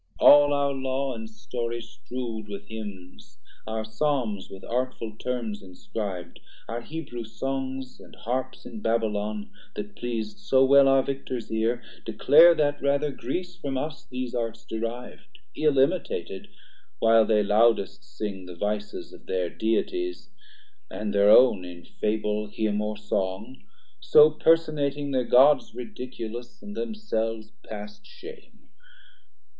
[0.19, 6.81] All our Law and Story strew'd With Hymns, our Psalms with artful terms inscrib'd, Our
[6.81, 12.81] Hebrew Songs and Harps in Babylon, That pleas'd so well our Victors ear, declare That
[12.81, 16.47] rather Greece from us these Arts deriv'd; Ill imitated,
[16.97, 20.31] while they loudest sing The vices of thir Deities,
[20.89, 23.55] and thir own 340 In Fable, Hymn, or Song,
[23.99, 28.69] so personating Thir Gods ridiculous, and themselves past shame.